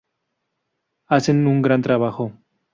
[1.05, 2.33] Hacen un gran trabajo".